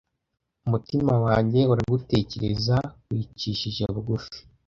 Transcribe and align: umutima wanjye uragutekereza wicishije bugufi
umutima 0.65 1.13
wanjye 1.25 1.59
uragutekereza 1.71 2.77
wicishije 3.09 3.83
bugufi 3.93 4.37